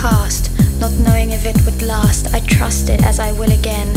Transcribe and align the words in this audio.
past, 0.00 0.50
not 0.78 0.92
knowing 0.92 1.30
if 1.30 1.46
it 1.46 1.56
would 1.64 1.82
last. 1.82 2.34
I 2.34 2.40
trusted 2.40 3.02
as 3.02 3.18
I 3.18 3.32
will 3.32 3.52
again, 3.52 3.88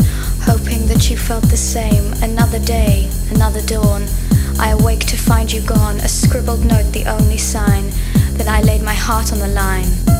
hoping 0.42 0.86
that 0.86 1.10
you 1.10 1.16
felt 1.16 1.44
the 1.44 1.56
same. 1.56 2.12
Another 2.22 2.58
day, 2.58 3.10
another 3.30 3.62
dawn. 3.62 4.06
I 4.58 4.70
awake 4.70 5.06
to 5.06 5.16
find 5.16 5.50
you 5.52 5.60
gone, 5.62 5.96
a 5.96 6.08
scribbled 6.08 6.64
note 6.64 6.92
the 6.92 7.06
only 7.06 7.38
sign 7.38 7.90
that 8.38 8.48
I 8.48 8.60
laid 8.62 8.82
my 8.82 8.94
heart 8.94 9.32
on 9.32 9.38
the 9.38 9.48
line. 9.48 10.19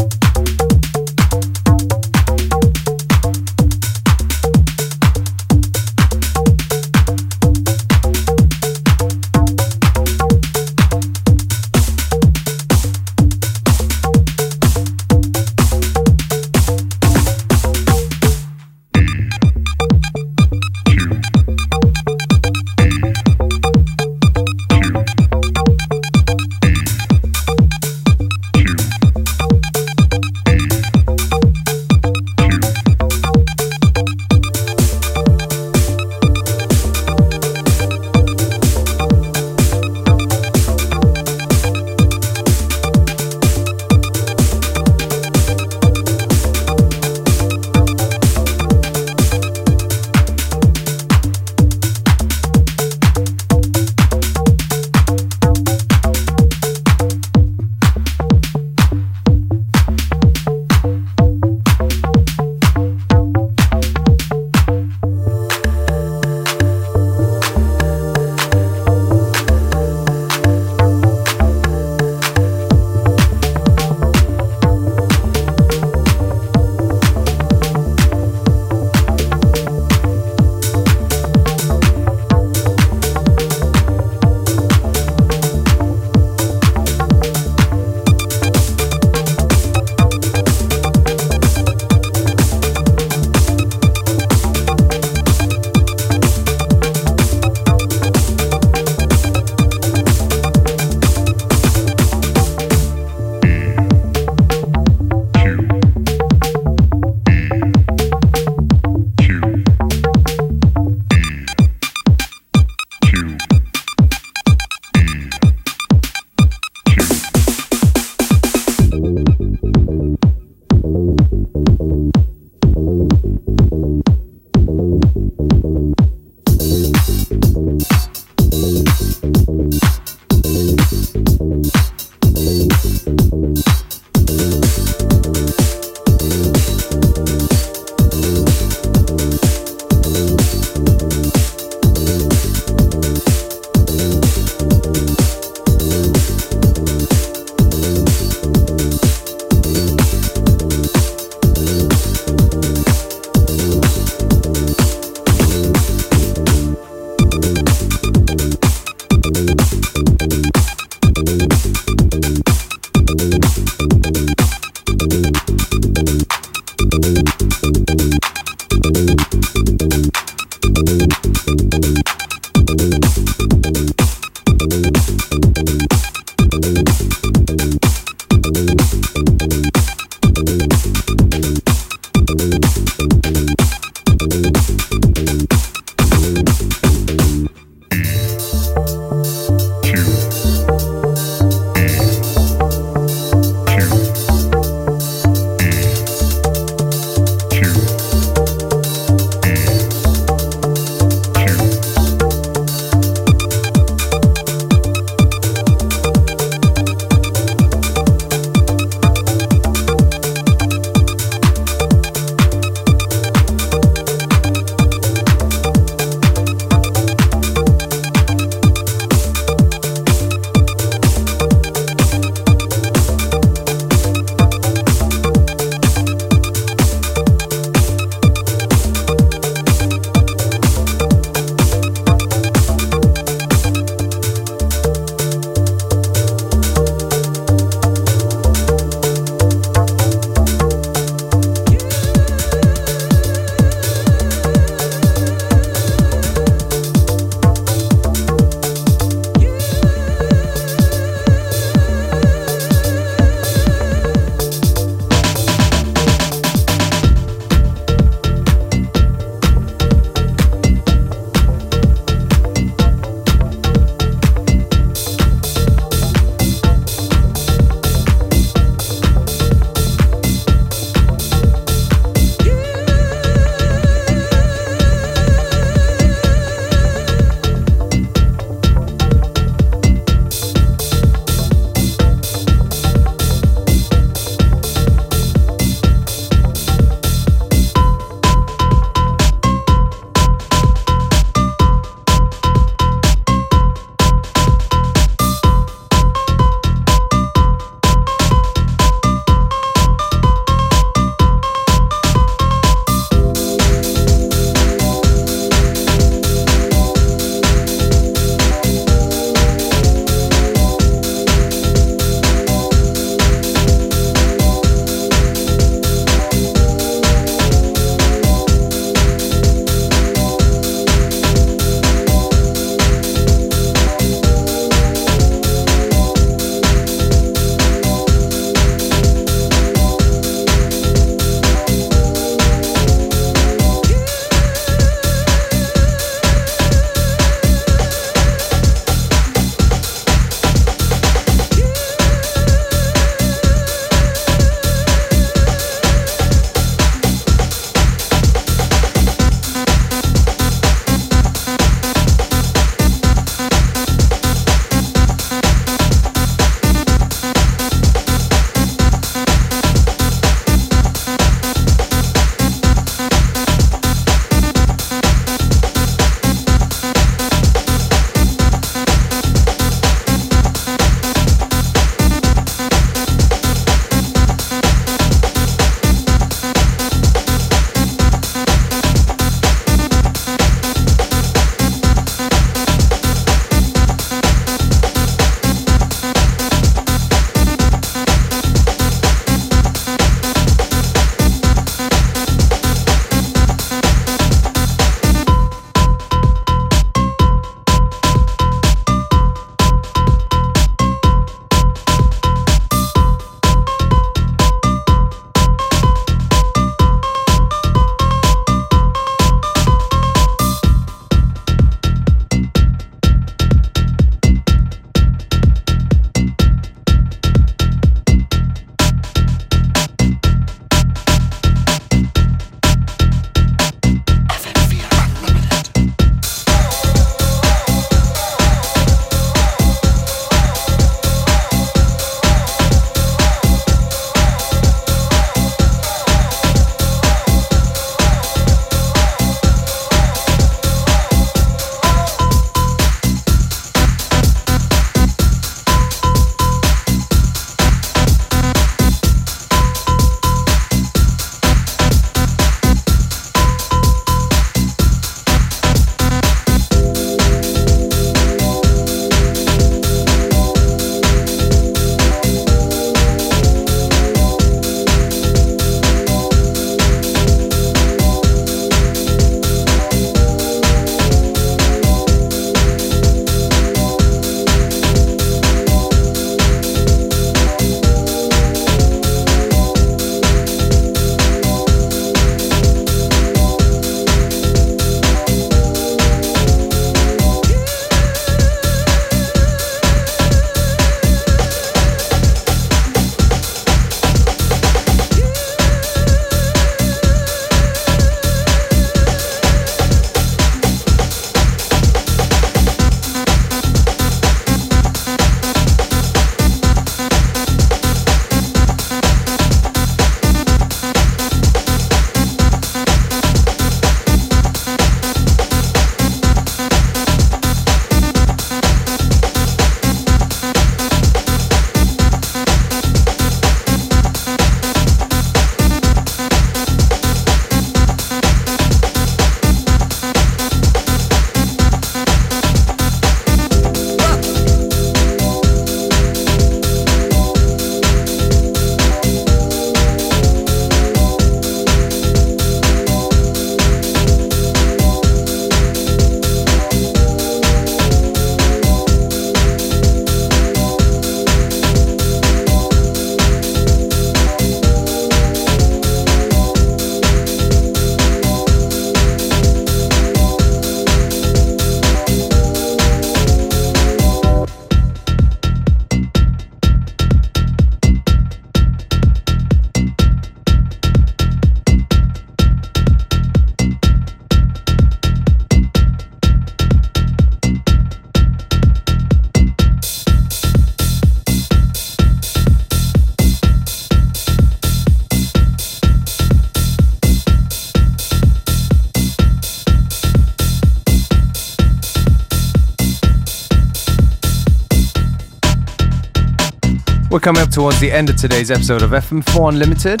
Coming 597.28 597.42
up 597.42 597.50
towards 597.50 597.78
the 597.78 597.92
end 597.92 598.08
of 598.08 598.16
today's 598.16 598.50
episode 598.50 598.80
of 598.80 598.92
FM4 598.92 599.50
Unlimited. 599.50 600.00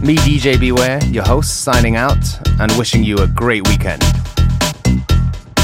Me, 0.00 0.14
DJ 0.18 0.56
Beware, 0.56 1.02
your 1.06 1.24
host, 1.24 1.62
signing 1.64 1.96
out 1.96 2.16
and 2.60 2.70
wishing 2.78 3.02
you 3.02 3.16
a 3.16 3.26
great 3.26 3.66
weekend. 3.66 4.00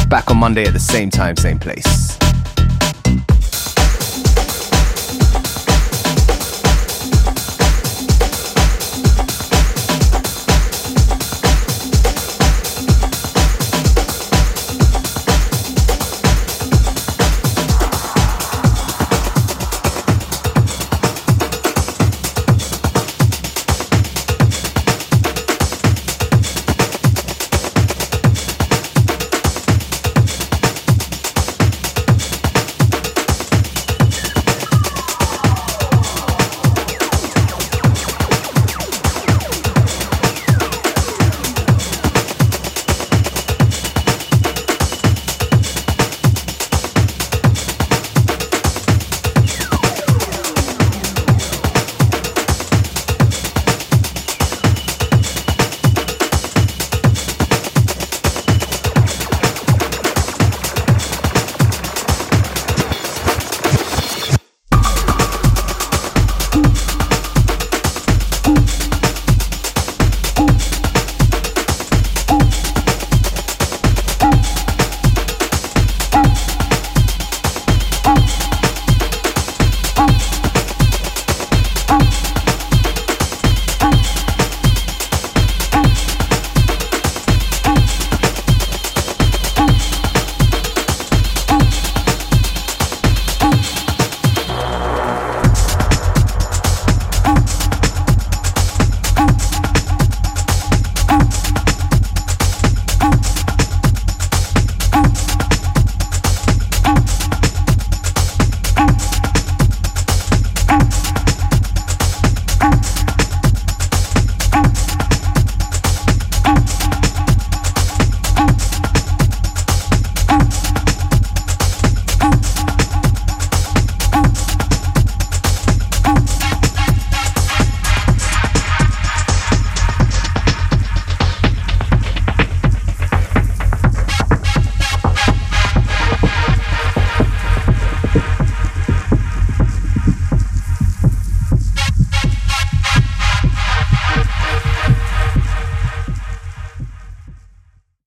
Back 0.08 0.28
on 0.28 0.38
Monday 0.38 0.64
at 0.64 0.72
the 0.72 0.80
same 0.80 1.10
time, 1.10 1.36
same 1.36 1.60
place. 1.60 2.18